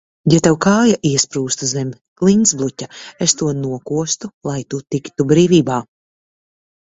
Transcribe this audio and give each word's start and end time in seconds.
Ja 0.33 0.37
tev 0.45 0.55
kāja 0.65 0.93
iesprūstu 1.09 1.67
zem 1.71 1.89
klintsbluķa, 2.21 2.87
es 3.25 3.37
to 3.41 3.51
nokostu, 3.59 4.29
lai 4.51 4.57
tu 4.75 4.79
tiktu 4.95 5.27
brīvībā. 5.33 5.77